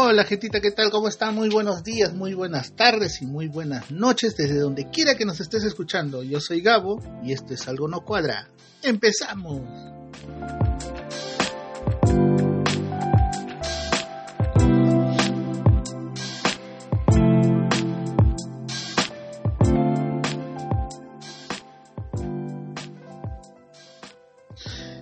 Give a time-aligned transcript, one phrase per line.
[0.00, 0.92] Hola, gentita, ¿qué tal?
[0.92, 1.34] ¿Cómo están?
[1.34, 5.40] Muy buenos días, muy buenas tardes y muy buenas noches desde donde quiera que nos
[5.40, 6.22] estés escuchando.
[6.22, 8.48] Yo soy Gabo y esto es Algo No Cuadra.
[8.80, 9.60] ¡Empezamos!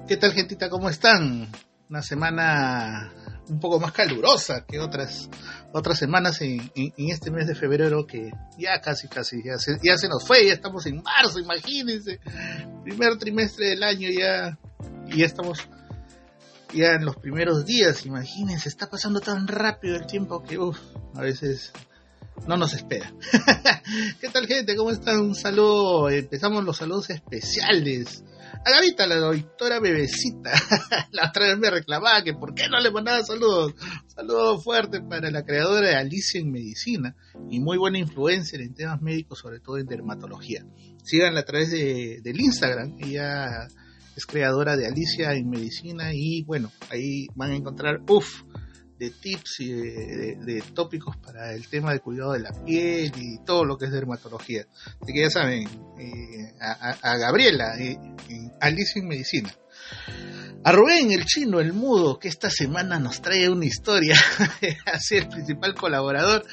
[0.09, 0.71] ¿Qué tal, gentita?
[0.71, 1.53] ¿Cómo están?
[1.91, 3.13] Una semana
[3.49, 5.29] un poco más calurosa que otras
[5.73, 10.09] otras semanas en, este mes de febrero que ya casi casi ya se, ya se
[10.09, 12.21] nos fue, ya estamos en marzo, imagínense,
[12.83, 14.59] primer trimestre del año ya
[15.07, 15.69] y ya estamos
[16.73, 20.79] ya en los primeros días, imagínense, está pasando tan rápido el tiempo que uf,
[21.15, 21.73] a veces
[22.47, 23.13] no nos espera.
[24.21, 24.77] ¿Qué tal gente?
[24.77, 25.21] ¿Cómo están?
[25.21, 28.25] Un saludo, empezamos los saludos especiales
[28.67, 30.51] a Gavita, la doctora bebecita.
[31.13, 33.75] la otra vez me reclamaba que por qué no le mandaba saludos.
[34.07, 37.15] Saludos fuertes para la creadora de Alicia en Medicina
[37.49, 40.65] y muy buena influencer en temas médicos, sobre todo en dermatología.
[41.05, 42.97] Síganla a través de, del Instagram.
[42.99, 43.69] Ella
[44.17, 48.43] es creadora de Alicia en Medicina y bueno, ahí van a encontrar, uff,
[48.99, 53.65] de tips y de, tópicos para el tema de cuidado de la piel y todo
[53.65, 54.67] lo que es dermatología.
[55.01, 57.99] Así que ya saben, eh, a, Gabriela, eh,
[58.61, 59.55] Alicia en Medicina.
[60.65, 64.17] A Rubén, el chino, el mudo, que esta semana nos trae una historia,
[64.93, 66.45] así el principal colaborador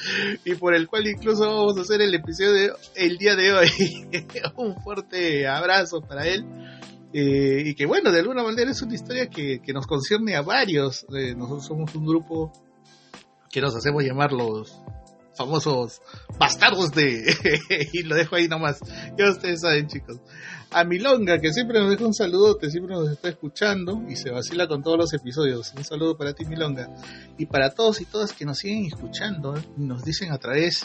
[0.44, 3.70] y por el cual incluso vamos a hacer el episodio el día de hoy.
[4.56, 6.44] Un fuerte abrazo para él
[7.16, 11.06] eh, y que bueno, de alguna manera es una historia que, nos concierne a varios.
[11.16, 12.50] Eh, nosotros somos un grupo
[13.52, 14.82] que nos hacemos llamar los
[15.36, 16.02] famosos
[16.40, 17.22] bastardos de...
[17.92, 18.80] y lo dejo ahí nomás.
[19.16, 20.16] Ya ustedes saben chicos.
[20.72, 24.66] A Milonga, que siempre nos deja un saludote, siempre nos está escuchando y se vacila
[24.66, 25.72] con todos los episodios.
[25.76, 26.88] Un saludo para ti Milonga.
[27.38, 30.84] Y para todos y todas que nos siguen escuchando nos dicen a través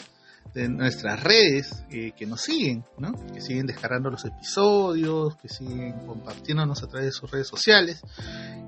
[0.54, 3.12] de nuestras redes eh, que nos siguen, ¿no?
[3.32, 8.00] que siguen descargando los episodios, que siguen compartiéndonos a través de sus redes sociales.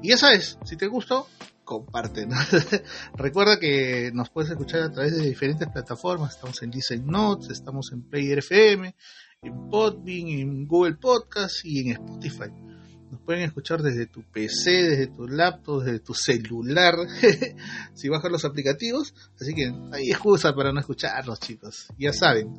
[0.02, 1.26] Y ya sabes, si te gustó,
[1.64, 2.28] comparte.
[3.14, 6.34] Recuerda que nos puedes escuchar a través de diferentes plataformas.
[6.36, 8.94] Estamos en Listen Notes, estamos en Player FM,
[9.42, 12.71] en Podbean, en Google Podcast y en Spotify.
[13.12, 16.94] Nos pueden escuchar desde tu PC, desde tu laptop, desde tu celular,
[17.94, 19.12] si bajas los aplicativos.
[19.38, 21.88] Así que hay excusa para no escucharlos, chicos.
[21.98, 22.58] Ya saben.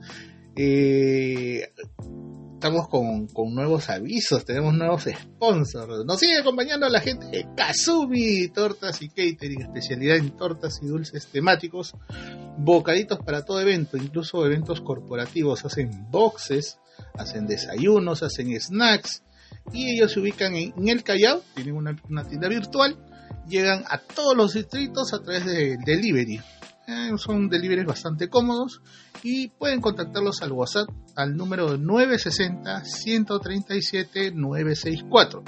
[0.55, 1.67] Eh,
[2.53, 6.05] estamos con, nuevos avisos, tenemos nuevos sponsors.
[6.05, 11.25] Nos sigue acompañando la gente de Kazumi, tortas y catering, especialidad en tortas y dulces
[11.31, 11.95] temáticos,
[12.59, 15.65] bocaditos para todo evento, incluso eventos corporativos.
[15.65, 16.77] Hacen boxes,
[17.15, 19.23] hacen desayunos, hacen snacks
[19.71, 22.97] y ellos se ubican en, el Callao, tienen una, tienda virtual,
[23.47, 26.41] llegan a todos los distritos a través de delivery.
[26.85, 28.81] Eh, son deliveries bastante cómodos
[29.23, 35.43] y pueden contactarlos al WhatsApp al número 960 137 964.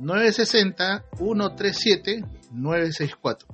[0.00, 3.48] 960 137 964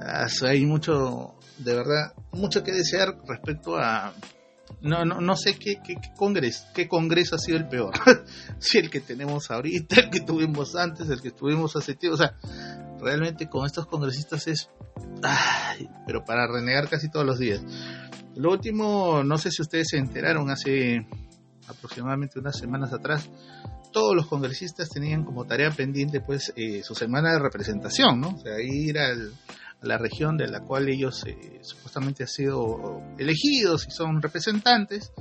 [0.00, 4.14] ah, hay mucho, de verdad, mucho que desear respecto a
[4.80, 7.92] no, no, no sé qué, qué, congreso, qué congreso ha sido el peor.
[8.58, 12.14] si el que tenemos ahorita, el que tuvimos antes, el que tuvimos hace tiempo.
[12.14, 12.36] O sea,
[13.00, 14.70] realmente con estos congresistas es...
[16.06, 17.62] pero para renegar casi todos los días.
[18.34, 21.06] Lo último, no sé si ustedes se enteraron hace
[21.68, 23.30] aproximadamente unas semanas atrás,
[23.92, 28.30] todos los congresistas tenían como tarea pendiente pues eh, su semana de representación, ¿no?
[28.30, 29.32] O sea, ir al,
[29.82, 35.12] la región de la cual ellos eh, supuestamente han sido elegidos y son representantes.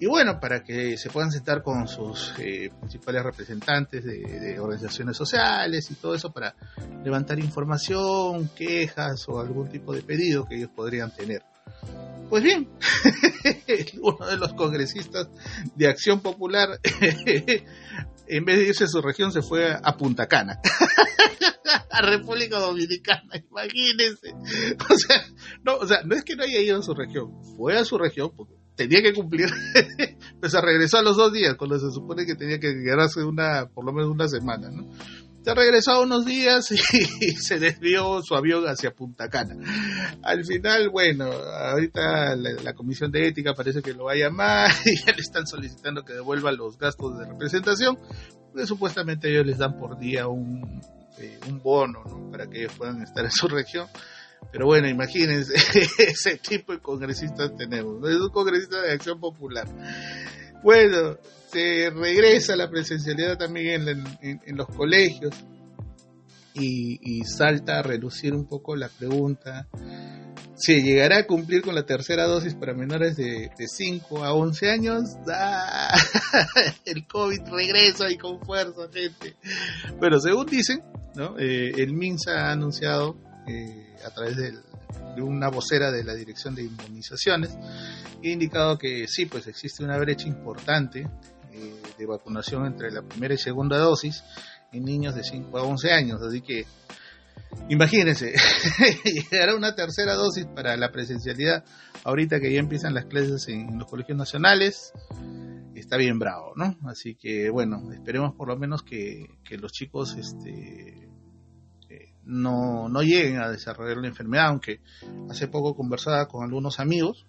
[0.00, 5.90] Y bueno, para que se puedan sentar con sus eh, principales representantes de, organizaciones sociales
[5.90, 6.54] y todo eso para
[7.04, 11.42] levantar información, quejas o algún tipo de pedido que ellos podrían tener.
[12.28, 12.68] Pues bien,
[14.02, 15.28] uno de los congresistas
[15.74, 16.80] de Acción Popular,
[18.28, 20.60] en vez de irse a su región, se fue a Punta Cana.
[21.90, 24.34] a República Dominicana, imagínense.
[24.90, 25.24] O sea,
[25.62, 27.98] no, o sea, no es que no haya ido a su región, fue a su
[27.98, 29.48] región porque tenía que cumplir,
[30.40, 33.66] pues se regresó a los dos días, cuando se supone que tenía que quedarse una,
[33.66, 34.86] por lo menos una semana, ¿no?
[35.44, 36.76] Se regresó a unos días y,
[37.36, 39.54] se desvió su avión hacia Punta Cana.
[40.22, 44.96] Al final, bueno, ahorita la, Comisión de Ética parece que lo va a llamar y
[45.04, 47.98] ya le están solicitando que devuelva los gastos de representación,
[48.50, 50.80] porque supuestamente ellos les dan por día un,
[51.18, 53.86] eh, un bono para que ellos puedan estar en su región.
[54.50, 55.54] Pero bueno, imagínense,
[55.98, 58.08] ese tipo de congresistas tenemos.
[58.08, 59.66] Es un congresista de acción popular.
[60.64, 61.18] Bueno,
[61.52, 65.34] se regresa la presencialidad también en, los colegios
[66.54, 69.68] y, salta a relucir un poco la pregunta
[70.56, 74.70] si llegará a cumplir con la tercera dosis para menores de, de 5 a 11
[74.70, 75.02] años.
[75.28, 75.94] ¡Ah!
[76.86, 79.36] El COVID regresa y con fuerza, gente.
[79.98, 80.82] Bueno, según dicen,
[81.14, 81.38] ¿no?
[81.38, 84.36] Eh, el MINSA ha anunciado eh, a través
[85.14, 89.98] de una vocera de la Dirección de Inmunizaciones, ha indicado que sí, pues existe una
[89.98, 91.08] brecha importante
[91.52, 94.24] eh, de vacunación entre la primera y segunda dosis
[94.72, 96.20] en niños de 5 a 11 años.
[96.22, 96.66] Así que
[97.68, 98.34] imagínense,
[99.30, 101.64] llegar a una tercera dosis para la presencialidad
[102.04, 104.92] ahorita que ya empiezan las clases en, los colegios nacionales.
[105.74, 106.76] Está bien bravo, ¿no?
[106.88, 111.03] Así que bueno, esperemos por lo menos que, que los chicos este,
[112.26, 114.80] no, no lleguen a desarrollar la enfermedad, aunque
[115.30, 117.26] hace poco conversaba con algunos amigos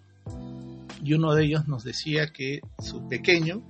[1.02, 3.62] y uno de ellos nos decía que su pequeño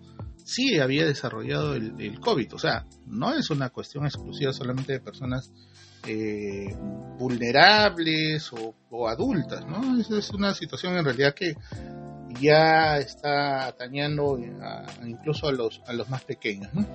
[0.44, 2.54] sí había desarrollado el, COVID.
[2.54, 5.52] O sea, no es una cuestión exclusiva solamente de personas
[6.06, 6.74] eh,
[7.18, 10.00] vulnerables o, adultas, ¿no?
[10.00, 11.56] Es, una situación en realidad que
[12.40, 14.38] ya está atañando
[15.04, 16.86] incluso a los, a los más pequeños, ¿no?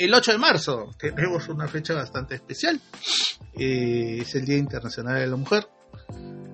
[0.00, 2.80] El 8 de marzo tenemos una fecha bastante especial.
[3.52, 5.68] Eh, es el Día Internacional de la Mujer,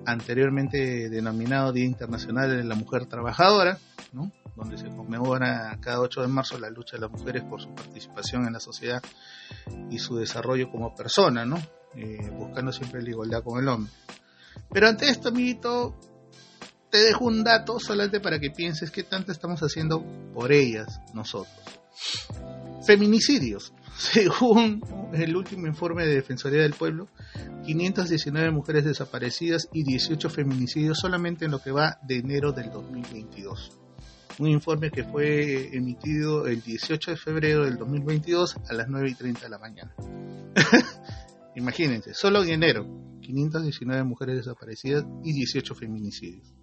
[0.05, 3.77] anteriormente denominado Día Internacional de la Mujer Trabajadora,
[4.11, 4.33] ¿no?
[4.57, 8.45] donde se conmemora cada 8 de marzo la lucha de las mujeres por su participación
[8.47, 9.01] en la sociedad
[9.89, 11.57] y su desarrollo como persona, ¿no?
[11.95, 13.93] Eh, buscando siempre la igualdad con el hombre.
[14.73, 15.97] Pero ante esto, amiguito,
[16.91, 21.55] te dejo un dato solamente para que pienses qué tanto estamos haciendo por ellas nosotros.
[22.87, 23.73] Feminicidios.
[23.97, 27.09] Según el último informe de Defensoría del Pueblo,
[27.65, 33.77] 519 mujeres desaparecidas y 18 feminicidios solamente en lo que va de enero del 2022
[34.39, 39.15] un informe que fue emitido el 18 de febrero del 2022 a las 9 y
[39.15, 39.95] 30 de la mañana.
[41.55, 42.85] Imagínense, solo en enero,
[43.21, 46.53] 519 mujeres desaparecidas y 18 feminicidios.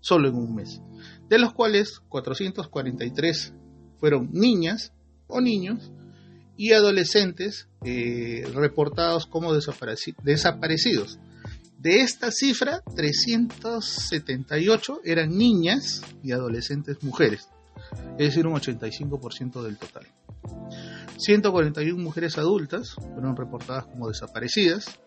[0.00, 0.82] Solo en un mes.
[1.30, 3.54] De los cuales 443
[3.98, 4.92] fueron niñas
[5.26, 5.92] o niños
[6.56, 11.18] y adolescentes eh, reportados como desaparecidos.
[11.78, 17.48] De esta cifra, 378 eran niñas y adolescentes mujeres,
[18.18, 20.06] es decir, un 85% del total.
[21.18, 24.98] 141 mujeres adultas fueron reportadas como desaparecidas,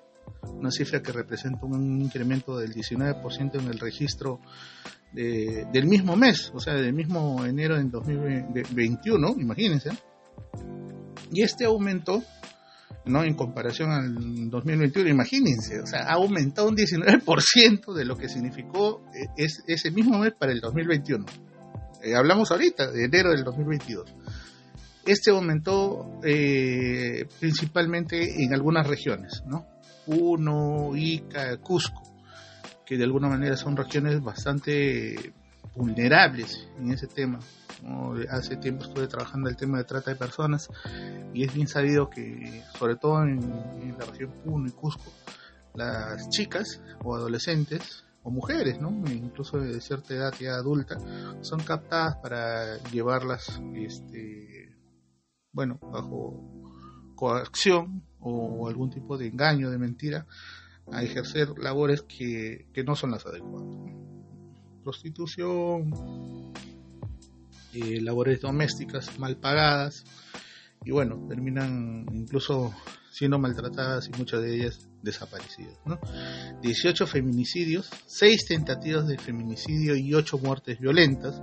[0.45, 4.39] una cifra que representa un incremento del 19% en el registro
[5.13, 9.89] del mismo mes, o sea, del mismo enero en 2021, imagínense.
[11.31, 12.23] Y este aumento
[13.07, 13.23] ¿no?
[13.23, 19.03] En comparación al 2021, imagínense, o sea, ha aumentado un 19% de lo que significó
[19.13, 21.25] eh, ese mismo mes para el 2021.
[22.03, 24.13] Eh, hablamos ahorita, de enero del 2022.
[25.05, 29.65] Este aumentó eh, principalmente en algunas regiones, ¿no?
[30.05, 32.03] Puno, Ica, Cusco,
[32.85, 35.33] que de alguna manera son regiones bastante
[35.77, 37.39] vulnerables en ese tema.
[38.29, 40.69] Hace tiempo estuve trabajando el tema de trata de personas
[41.33, 45.11] y es bien sabido que, sobre todo en, la región Puno y Cusco,
[45.75, 48.89] las chicas o adolescentes o mujeres, ¿no?
[49.11, 50.97] incluso de cierta edad ya adulta,
[51.41, 54.75] son captadas para llevarlas, este,
[55.51, 56.43] bueno, bajo
[57.15, 60.25] coacción o algún tipo de engaño, de mentira,
[60.91, 63.97] a ejercer labores que, que no son las adecuadas
[64.87, 65.91] prostitución,
[67.73, 70.05] eh, labores domésticas mal pagadas
[70.85, 72.73] y bueno, terminan incluso
[73.11, 75.77] siendo maltratadas y muchas de ellas desaparecidas.
[76.61, 81.41] 18 feminicidios, 6 tentativas de feminicidio y 8 muertes violentas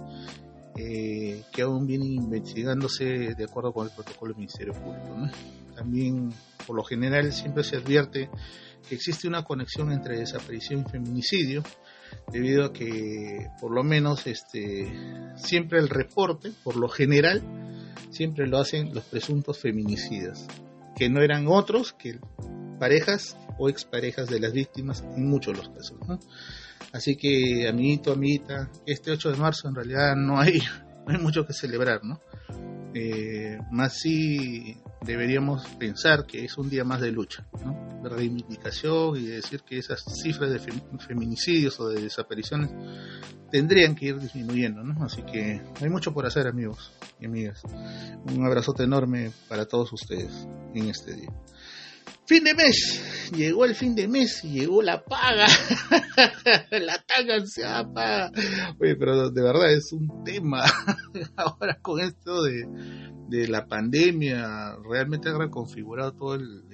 [0.79, 5.29] eh, que aún vienen investigándose de acuerdo con el protocolo del Ministerio Público.
[5.77, 6.33] También,
[6.67, 8.31] por lo general, siempre se advierte
[8.89, 11.63] que existe una conexión entre desaparición y feminicidio,
[12.33, 14.92] debido a que por lo menos este
[15.37, 17.42] siempre el reporte, por lo general,
[18.11, 20.47] siempre lo hacen los presuntos feminicidas,
[20.97, 22.18] que no eran otros que
[22.78, 25.99] parejas o exparejas de las víctimas en muchos de los casos.
[26.92, 30.61] Así que, amiguito, amiguita, este 8 de marzo en realidad no hay,
[31.06, 32.21] no hay mucho que celebrar, ¿no?
[32.94, 37.64] Eh, más si deberíamos pensar que es un día más de lucha, de
[38.08, 40.61] reivindicación y de decir que esas cifras de
[40.99, 42.70] feminicidios o de desapariciones
[43.50, 45.04] tendrían que ir disminuyendo, ¿no?
[45.04, 47.62] Así que hay mucho por hacer, amigos y amigas.
[48.26, 51.30] Un abrazote enorme para todos ustedes en este día.
[52.26, 55.47] Fin de mes, llegó el fin de mes y llegó la paga.
[56.71, 58.33] la tan se paga.
[58.81, 60.64] Oye, pero de verdad es un tema.
[61.37, 62.66] Ahora con esto de,
[63.28, 66.64] de la pandemia, realmente ha reconfigurado todo el,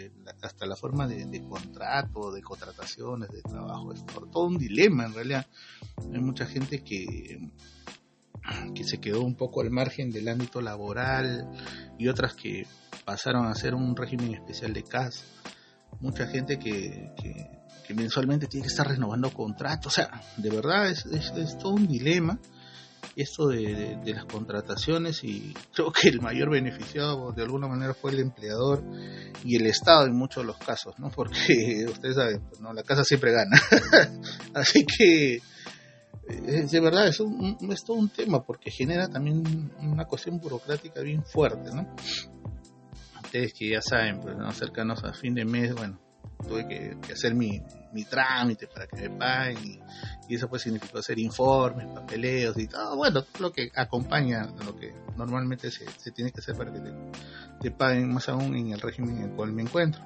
[0.40, 3.92] hasta la forma de, de, contrato, de contrataciones, de trabajo.
[3.92, 5.46] Es todo un dilema en realidad.
[6.12, 7.40] Hay mucha gente que
[8.74, 11.46] que se quedó un poco al margen del ámbito laboral
[11.98, 12.66] y otras que
[13.04, 15.24] pasaron a ser un régimen especial de CAS.
[16.00, 17.12] Mucha gente que,
[17.94, 19.86] mensualmente tiene que estar renovando contratos.
[19.86, 22.38] O sea, de verdad es, es, todo un dilema
[23.16, 28.20] esto de, las contrataciones y creo que el mayor beneficiado de alguna manera fue el
[28.20, 28.84] empleador
[29.44, 31.10] y el Estado en muchos de los casos, ¿no?
[31.10, 32.72] Porque ustedes saben, pues, ¿no?
[32.72, 33.60] la casa siempre gana.
[34.54, 40.04] Así que eh, de verdad es, un, es todo un tema porque genera también una
[40.04, 41.94] cuestión burocrática bien fuerte, ¿no?
[43.30, 44.50] Ustedes que ya saben, pues, ¿no?
[44.50, 46.00] cercanos a fin de mes, bueno,
[46.48, 49.80] tuve que, hacer mi, mi, trámite para que me paguen
[50.28, 54.74] y, eso pues significó hacer informes, papeleos y todo, bueno, lo que acompaña a lo
[54.74, 56.92] que normalmente se, se tiene que hacer para que te,
[57.60, 60.02] te, paguen más aún en el régimen en el cual me encuentro.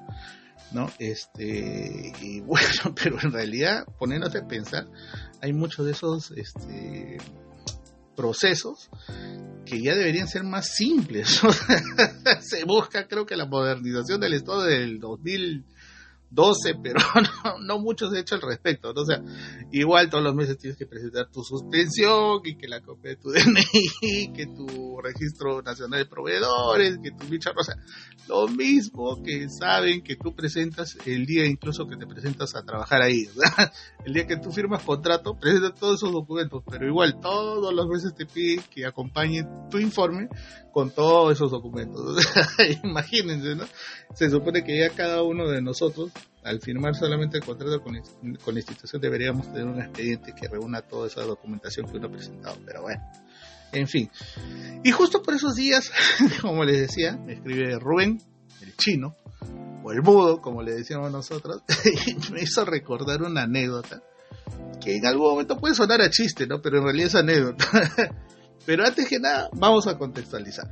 [0.71, 0.91] ¿no?
[0.99, 4.87] Este, y bueno, pero en realidad, poniéndote a pensar,
[5.41, 7.17] hay muchos de esos este,
[8.15, 8.91] procesos
[9.65, 11.41] que ya deberían ser más simples.
[12.41, 15.65] Se busca, creo que la modernización del Estado del 2000
[16.31, 16.99] 12, pero
[17.43, 18.91] no, no mucho se ha hecho al respecto.
[18.95, 19.21] O sea,
[19.71, 23.29] igual todos los meses tienes que presentar tu suspensión y que la copia de tu
[23.31, 27.75] DNI, que tu registro nacional de proveedores, que tu bicha, o sea,
[28.27, 33.01] lo mismo que saben que tú presentas el día incluso que te presentas a trabajar
[33.01, 33.27] ahí.
[34.05, 38.13] El día que tú firmas contrato, presentas todos esos documentos, pero igual todos los meses
[38.13, 40.29] te piden que acompañe tu informe
[40.71, 42.23] con todos esos documentos.
[42.83, 43.63] Imagínense, ¿no?
[44.13, 46.11] Se supone que ya cada uno de nosotros,
[46.45, 47.99] al firmar solamente el contrato con,
[48.37, 52.11] con la institución, deberíamos tener un expediente que reúna toda esa documentación que uno ha
[52.11, 52.57] presentado.
[52.63, 53.01] Pero bueno,
[53.71, 54.09] en fin.
[54.83, 55.91] Y justo por esos días,
[56.41, 58.21] como les decía, me escribe Rubén,
[58.61, 59.15] el chino,
[59.83, 61.63] o el mudo, como le decíamos nosotros,
[62.05, 64.03] y me hizo recordar una anécdota
[64.81, 66.61] que en algún momento puede sonar a chiste, ¿no?
[66.61, 67.65] Pero en realidad es anécdota.
[68.67, 70.67] Pero antes que nada, vamos a contextualizar.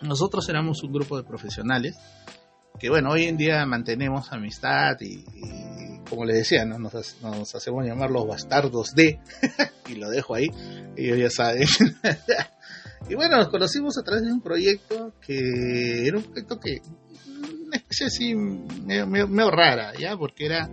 [0.00, 1.96] Nosotros éramos un grupo de profesionales
[2.78, 5.24] que, bueno, hoy en día mantenemos amistad y,
[6.08, 6.78] como les decía, ¿no?
[6.78, 9.20] nos, hacemos llamar los bastardos de,
[9.88, 10.48] y lo dejo ahí,
[10.96, 11.66] ellos ya saben.
[13.08, 16.80] y bueno, nos conocimos a través de un proyecto que era un proyecto que,
[17.66, 20.16] una especie así medio, medio rara, ¿ya?
[20.16, 20.70] Porque era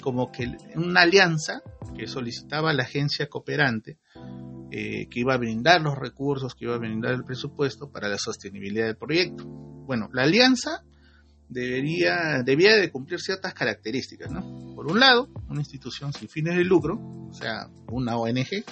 [0.00, 1.62] como que una alianza
[1.96, 3.98] que solicitaba la agencia cooperante
[4.70, 8.18] eh, que iba a brindar los recursos, que iba a brindar el presupuesto para la
[8.18, 9.44] sostenibilidad del proyecto.
[9.46, 10.84] Bueno, la alianza
[11.48, 14.74] debería, debía de cumplir ciertas características, ¿no?
[14.74, 16.98] Por un lado, una institución sin fines de lucro,
[17.30, 18.64] o sea, una ONG,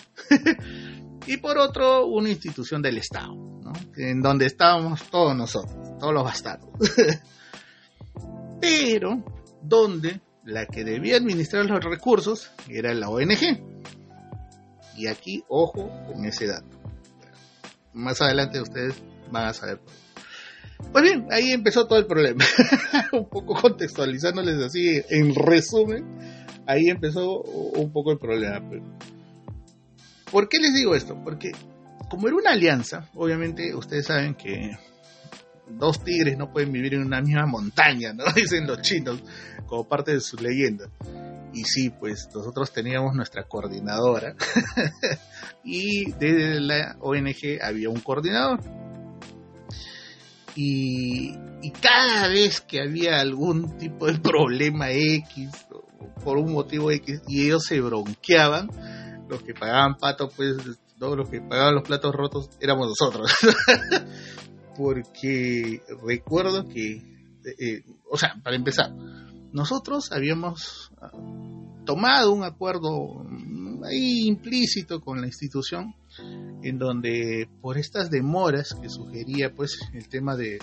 [1.27, 3.73] y por otro, una institución del Estado, ¿no?
[3.97, 6.71] En donde estábamos todos nosotros, todos los bastardos.
[8.61, 9.25] Pero,
[9.63, 13.77] donde la que debía administrar los recursos era la ONG.
[14.97, 16.81] Y aquí, ojo con ese dato.
[17.93, 18.95] Más adelante ustedes
[19.31, 19.81] van a saber
[20.93, 22.45] pues bien, ahí empezó todo el problema.
[23.13, 26.05] un poco contextualizándoles así en resumen,
[26.67, 28.63] ahí empezó un poco el problema.
[30.31, 31.19] ¿Por qué les digo esto?
[31.23, 31.53] Porque
[32.09, 34.77] como era una alianza, obviamente ustedes saben que
[35.69, 38.25] dos tigres no pueden vivir en una misma montaña, ¿no?
[38.35, 39.23] Dicen los chinos,
[39.67, 40.89] como parte de su leyenda.
[41.53, 44.35] Y sí, pues nosotros teníamos nuestra coordinadora
[45.65, 48.61] y desde la ONG había un coordinador
[50.57, 51.35] y,
[51.83, 55.51] cada vez que había algún tipo de problema X,
[56.25, 58.69] por un motivo X, y ellos se bronqueaban,
[59.29, 60.57] los que pagaban pato, pues,
[60.99, 63.31] todos los que pagaban los platos rotos éramos nosotros.
[64.77, 68.95] Porque recuerdo que, eh, eh, o sea, para empezar,
[69.53, 71.11] nosotros habíamos ah,
[71.85, 73.25] tomado un acuerdo
[73.85, 75.95] ahí implícito con la institución
[76.63, 80.59] en donde por estas demoras que sugería pues el tema de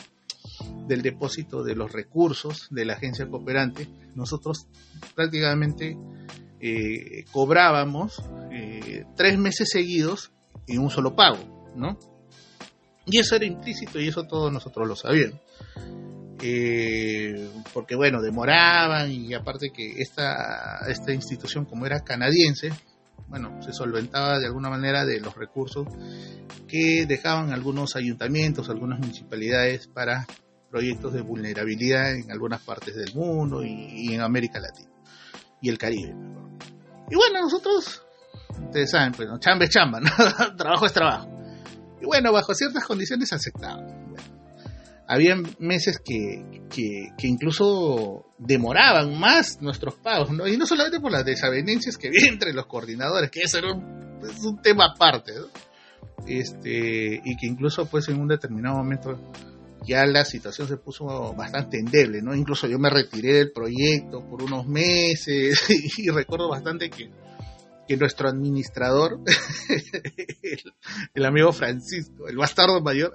[0.88, 4.68] del depósito de los recursos de la agencia cooperante, nosotros
[5.16, 5.98] prácticamente
[6.60, 8.22] eh, cobrábamos
[8.52, 10.32] eh, tres meses seguidos
[10.68, 11.98] en un solo pago, ¿no?
[13.06, 15.40] Y eso era implícito y eso todos nosotros lo sabíamos.
[16.42, 22.72] Eh, porque bueno, demoraban y aparte que esta, esta institución como era canadiense,
[23.28, 25.88] bueno, se solventaba de alguna manera de los recursos
[26.68, 30.26] que dejaban algunos ayuntamientos, algunas municipalidades para
[30.70, 34.92] proyectos de vulnerabilidad en algunas partes del mundo y, en América Latina
[35.62, 36.16] y el Caribe.
[37.10, 38.04] Y bueno, nosotros,
[38.66, 40.00] ustedes saben, pues, chamba es chamba,
[40.58, 41.30] trabajo es trabajo.
[42.02, 44.04] Y bueno, bajo ciertas condiciones aceptaban
[45.08, 50.48] había meses que, que, incluso demoraban más nuestros pagos, ¿no?
[50.48, 54.20] Y no solamente por las desavenencias que había entre los coordinadores, que eso era un,
[54.30, 55.48] es un tema aparte, ¿no?
[56.28, 59.20] Este, y que incluso pues en un determinado momento
[59.86, 62.34] ya la situación se puso bastante endeble, ¿no?
[62.34, 65.62] Incluso yo me retiré del proyecto por unos meses
[65.98, 67.10] y recuerdo bastante que,
[67.88, 69.20] que nuestro administrador,
[70.42, 70.74] el,
[71.14, 73.12] el, amigo Francisco, el bastardo mayor,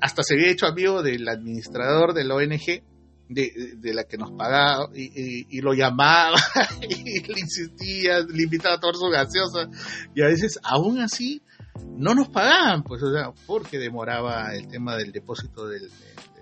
[0.00, 2.82] hasta se había hecho amigo del administrador de la ONG
[3.28, 6.38] de, la que nos pagaba y, lo llamaba
[6.82, 9.68] y le insistía, le invitaba a tomar su gaseosa
[10.14, 11.42] y a veces aún así
[11.96, 15.80] no nos pagaban, pues o sea, porque demoraba el tema del depósito de,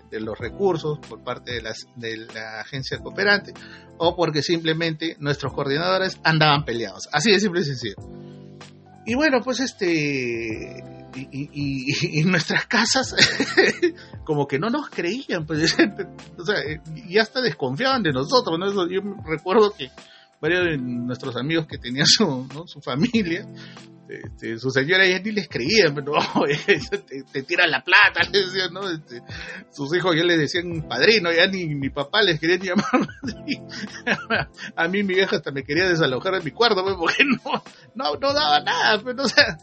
[0.09, 3.53] los recursos por parte de, las, de la agencia cooperante
[3.97, 7.95] o porque simplemente nuestros coordinadores andaban peleados, así de simple y sencillo.
[9.05, 10.83] Y bueno, pues este
[11.31, 13.15] y, nuestras casas
[14.25, 15.75] como que no nos creían, pues,
[16.37, 16.55] o sea,
[17.07, 18.89] ya hasta desconfiaban de nosotros, ¿no?
[18.89, 19.89] yo recuerdo que
[20.39, 22.47] varios de nuestros amigos que tenían su,
[22.83, 23.47] familia,
[24.07, 26.13] este, su señora ya ni les creían, pero
[26.65, 28.89] te, te tiran la plata, les decían, ¿no?
[28.89, 29.21] Este,
[29.71, 33.07] sus hijos ya les decían padrino, ya ni mi papá les quería llamar.
[34.75, 37.63] A mí mi vieja hasta me quería desalojar de mi cuarto, pues, porque no,
[37.95, 39.57] no, no daba nada, pero, pues, o sea,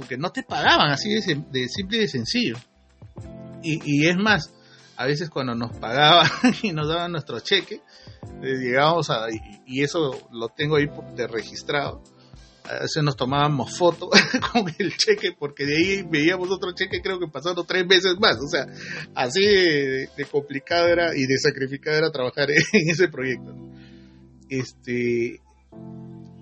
[0.00, 2.56] porque no te pagaban así de, simple y de sencillo.
[3.62, 4.50] Y, es más,
[4.96, 6.26] a veces cuando nos pagaban
[6.62, 7.82] y nos daban nuestro cheque,
[8.42, 9.26] eh, llegábamos a,
[9.66, 12.02] y, eso lo tengo ahí de registrado,
[12.64, 14.08] a veces nos tomábamos foto
[14.52, 18.38] con el cheque, porque de ahí veíamos otro cheque, creo que pasando tres veces más.
[18.38, 18.66] O sea,
[19.14, 23.54] así de, complicado era y de sacrificado era trabajar en ese proyecto.
[24.48, 25.42] Este,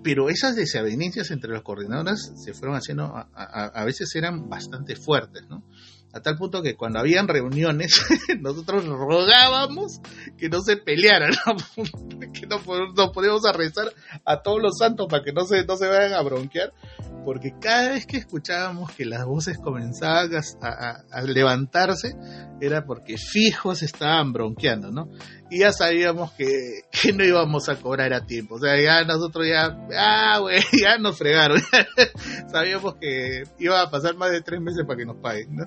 [0.03, 5.43] pero esas desavenencias entre los coordinadores se fueron haciendo, a, a, veces eran bastante fuertes,
[5.49, 5.63] ¿no?
[6.11, 8.01] A tal punto que cuando habían reuniones,
[8.39, 9.99] nosotros rogábamos
[10.37, 11.33] que no se pelearan,
[12.33, 12.61] que no,
[12.95, 13.93] no podíamos rezar
[14.25, 16.73] a todos los santos para que no se, no se vayan a bronquear,
[17.23, 22.15] porque cada vez que escuchábamos que las voces comenzaban a, levantarse,
[22.61, 25.09] era porque fijos estaban bronqueando, ¿no?
[25.49, 29.47] Y ya sabíamos que, que, no íbamos a cobrar a tiempo, o sea, ya nosotros
[29.47, 31.61] ya, ah, güey, ya nos fregaron,
[32.51, 35.65] sabíamos que iba a pasar más de tres meses para que nos paguen, ¿no?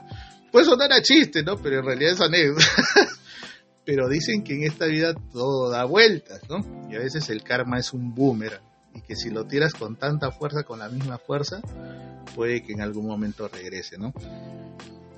[0.50, 1.56] Puede sonar a chiste, ¿no?
[1.56, 2.66] Pero en realidad es anécdota.
[3.84, 6.58] Pero dicen que en esta vida todo da vueltas, ¿no?
[6.90, 10.30] Y a veces el karma es un boomerang y que si lo tiras con tanta
[10.30, 11.60] fuerza, con la misma fuerza,
[12.34, 14.12] puede que en algún momento regrese, ¿no?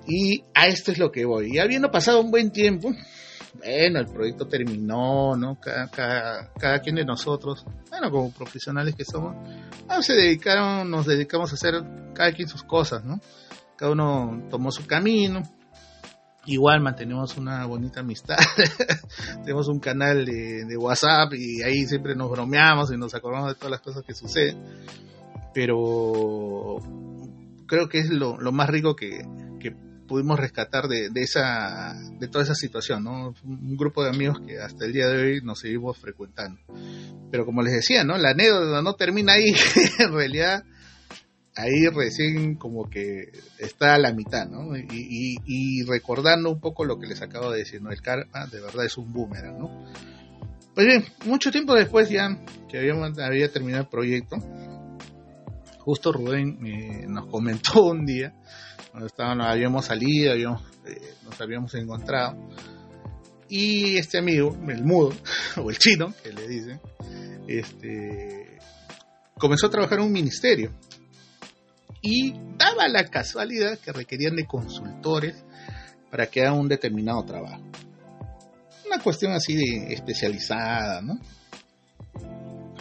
[0.06, 1.54] Y a esto es lo que voy.
[1.54, 2.92] Y habiendo pasado un buen tiempo,
[3.54, 5.58] bueno, el proyecto terminó, ¿no?
[5.60, 5.88] Cada,
[6.58, 9.34] cada, quien de nosotros, bueno, como profesionales que somos,
[9.88, 11.74] ah, se dedicaron, nos dedicamos a hacer
[12.14, 13.20] cada quien sus cosas, ¿no?
[13.76, 15.42] Cada uno tomó su camino.
[16.46, 18.37] Igual mantenemos una bonita amistad.
[19.44, 23.54] Tenemos un canal de, de, WhatsApp y ahí siempre nos bromeamos y nos acordamos de
[23.54, 24.62] todas las cosas que suceden.
[25.54, 26.78] Pero
[27.66, 29.24] creo que es lo, lo más rico que,
[30.07, 33.35] pudimos rescatar de, esa de toda esa situación, ¿no?
[33.42, 36.61] Un grupo de amigos que hasta el día de hoy nos seguimos frecuentando.
[37.30, 38.18] Pero como les decía, ¿no?
[38.18, 39.54] La anécdota no termina ahí,
[39.98, 40.64] en realidad
[41.56, 44.76] ahí recién como que está a la mitad, ¿no?
[44.76, 47.90] Y, recordando un poco lo que les acabo de decir, ¿no?
[47.90, 49.84] El karma de verdad es un boomerang, ¿no?
[50.74, 52.36] Pues bien, mucho tiempo después ya
[52.68, 54.36] que habíamos, había terminado el proyecto,
[55.78, 58.34] justo Rubén eh, nos comentó un día
[59.16, 62.36] cuando habíamos salido, habíamos, eh, nos habíamos encontrado.
[63.48, 65.12] Y este amigo, el mudo,
[65.56, 66.80] o el chino, que le dicen,
[67.46, 68.58] este,
[69.36, 70.72] comenzó a trabajar en un ministerio.
[72.06, 75.42] Y daba la casualidad que requerían de consultores
[76.10, 77.62] para que hagan un determinado trabajo.
[78.84, 81.18] Una cuestión así de especializada, ¿no?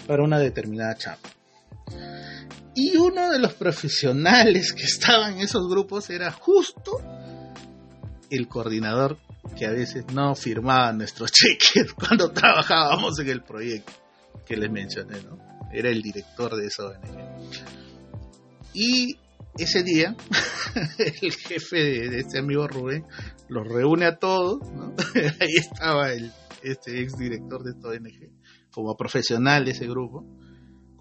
[0.05, 1.29] Para una determinada chapa.
[2.75, 6.99] Y uno de los profesionales que estaban en esos grupos era justo
[8.29, 9.19] el coordinador
[9.57, 13.93] que a veces no firmaba nuestros cheques cuando trabajábamos en el proyecto
[14.45, 15.39] que les mencioné, ¿no?
[15.71, 17.82] Era el director de esa ONG.
[18.73, 19.17] Y
[19.57, 20.15] ese día,
[21.21, 21.77] el jefe
[22.09, 23.05] de, este amigo Rubén
[23.49, 24.95] los reúne a todos, ¿no?
[25.39, 26.31] Ahí estaba el,
[26.63, 28.31] este ex director de esta ONG,
[28.71, 30.25] como profesional de ese grupo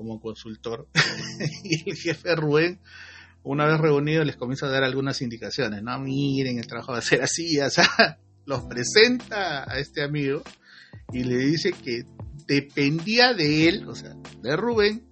[0.03, 0.89] como consultor
[1.63, 2.81] y el jefe Rubén
[3.45, 7.03] una vez reunido les comienza a dar algunas indicaciones, no miren el trabajo va a
[7.03, 10.43] ser así, o sea, los presenta a este amigo
[11.13, 12.05] y le dice que
[12.47, 15.09] dependía de él, o sea, de Rubén,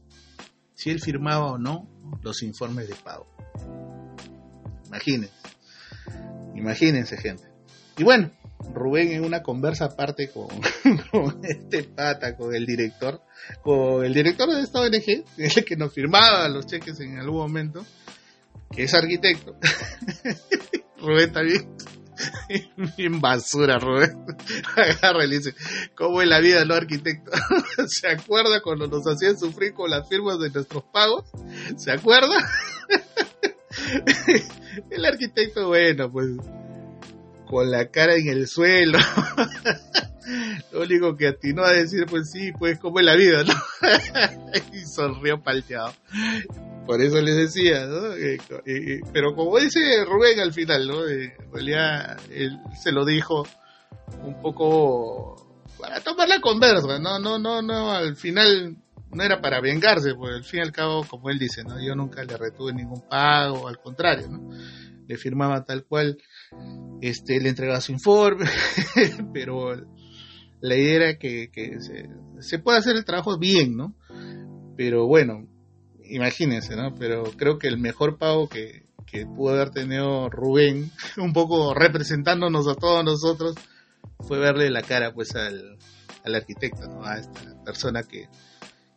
[0.80, 1.86] si él firmaba o no
[2.22, 3.26] los informes de pago.
[4.86, 5.34] Imagínense,
[6.54, 7.44] imagínense gente.
[7.98, 8.30] Y bueno,
[8.72, 10.48] Rubén en una conversa aparte con,
[11.44, 13.20] este pata, con el director,
[13.62, 17.84] con el director de esta ONG, el que nos firmaba los cheques en algún momento,
[18.70, 19.58] que es arquitecto.
[20.96, 21.76] Rubén también,
[22.96, 24.24] bien basura, Rubén.
[24.76, 25.54] Agarra y le dice,
[25.94, 27.34] ¿cómo es la vida de los arquitectos?
[27.88, 31.24] ¿Se acuerda cuando nos hacían sufrir con las firmas de nuestros pagos?
[31.76, 32.36] ¿Se acuerda?
[34.90, 36.28] el arquitecto, bueno, pues
[37.46, 38.98] con la cara en el suelo.
[40.72, 43.54] Lo único que atinó a decir, pues sí, pues como es la vida, ¿no?
[44.72, 45.92] y sonrió palteado.
[46.90, 48.14] Por eso les decía, ¿no?
[48.14, 51.06] Eh, eh, eh, pero como dice Rubén al final, ¿no?
[51.06, 53.46] en realidad él se lo dijo
[54.24, 58.76] un poco para tomar la conversa, no, no, no, no, al final
[59.12, 61.80] no era para vengarse, porque al fin y al cabo, como él dice, ¿no?
[61.80, 64.50] Yo nunca le retuve ningún pago, al contrario, ¿no?
[65.06, 66.18] Le firmaba tal cual
[67.00, 68.46] este, le entregaba su informe,
[69.32, 69.76] pero
[70.60, 72.08] la idea era que, se,
[72.40, 73.94] se pueda hacer el trabajo bien, ¿no?
[74.76, 75.46] Pero bueno,
[76.10, 76.94] imagínense, ¿no?
[76.94, 82.68] Pero creo que el mejor pago que, que pudo haber tenido Rubén, un poco representándonos
[82.68, 83.54] a todos nosotros,
[84.20, 85.78] fue verle la cara pues al,
[86.24, 87.04] al arquitecto, ¿no?
[87.04, 88.28] A esta persona que,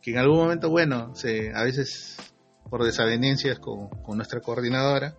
[0.02, 2.16] que en algún momento, bueno, se, a veces
[2.68, 5.14] por desavenencias con, con nuestra coordinadora,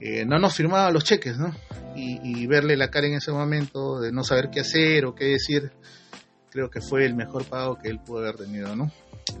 [0.00, 1.54] eh, no nos firmaba los cheques, ¿no?
[2.00, 5.72] Y, verle la cara en ese momento de no saber qué hacer o qué decir,
[6.48, 8.92] creo que fue el mejor pago que él pudo haber tenido, ¿no?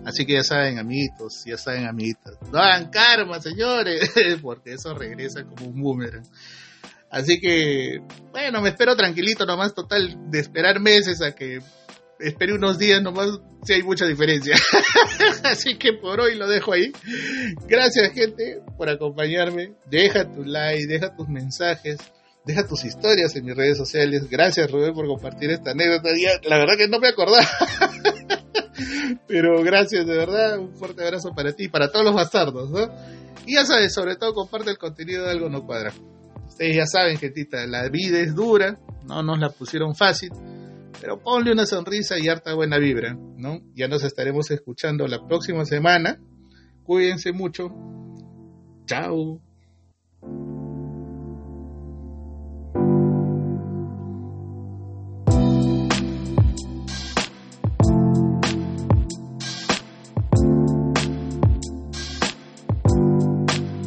[0.04, 4.10] Así que ya saben, amiguitos, ya saben, amiguitas, no hagan karma, señores,
[4.42, 6.26] porque eso regresa como un boomerang.
[7.10, 8.00] Así que,
[8.32, 11.60] bueno, me espero tranquilito nomás, total, de esperar meses a que
[12.20, 14.56] espere unos días nomás si hay mucha diferencia.
[15.44, 16.92] Así que por hoy lo dejo ahí.
[17.66, 19.72] Gracias gente por acompañarme.
[19.86, 21.98] Deja tu like, deja tus mensajes,
[22.44, 24.28] deja tus historias en mis redes sociales.
[24.28, 26.10] Gracias Rubén por compartir esta anécdota.
[26.44, 27.46] La verdad que no me acordaba.
[29.26, 30.58] Pero gracias de verdad.
[30.58, 32.70] Un fuerte abrazo para ti y para todos los bastardos.
[32.70, 32.88] ¿no?
[33.46, 35.92] Y ya sabes, sobre todo comparte el contenido de algo no cuadra.
[36.46, 40.30] Ustedes ya saben, gentita, la vida es dura, no nos la pusieron fácil
[41.00, 43.60] pero ponle una sonrisa y harta buena vibra, ¿no?
[43.74, 46.18] Ya nos estaremos escuchando la próxima semana.
[46.84, 47.68] Cuídense mucho.
[48.86, 49.40] Chao.